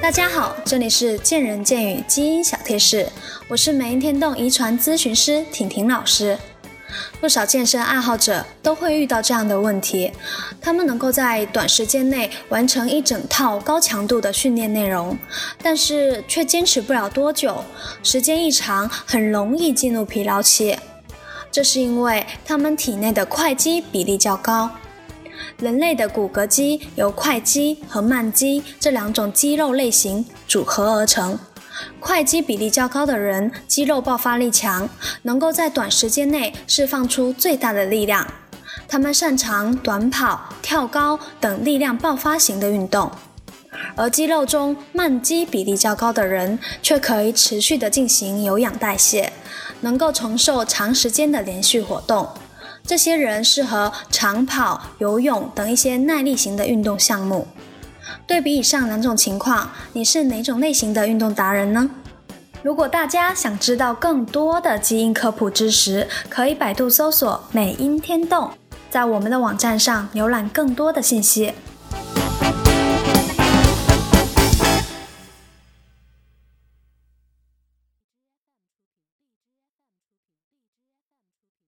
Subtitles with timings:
[0.00, 3.08] 大家好，这里是见人见语基因小贴士，
[3.48, 6.38] 我是美音天动遗传咨询师婷婷老师。
[7.20, 10.12] 不少健身爱好者都会遇到这样的问题，
[10.60, 15.16] 他们能够在短时间内完成一整套高强度的训练内容，
[15.62, 17.64] 但是却坚持不了多久，
[18.02, 20.78] 时间一长，很容易进入疲劳期。
[21.50, 24.70] 这是因为他们体内的快肌比例较高。
[25.58, 31.38] 人类的骨骼肌由快肌和慢肌这两种肌肉类型组合而成。
[31.98, 34.88] 快肌比例较高的人，肌肉爆发力强，
[35.22, 38.26] 能够在短时间内释放出最大的力量。
[38.86, 43.10] 他们擅长短跑、跳高等力量爆发型的运动。
[43.96, 49.32] 而肌肉中慢肌比例较高的人，却可以持续的进行有氧代谢，
[49.80, 52.28] 能够承受长时间的连续活动。
[52.86, 57.48] 这些人适合长跑、游泳等一些耐力型的运动项目。
[58.26, 61.90] 对比以上两种情况，你是哪种类型的运动达人呢？
[62.62, 68.50] 如果大家想知道更多的基因科普知识，可以百度搜索“美音天动”，
[68.90, 71.54] 在我们的网站上浏览更多的信息。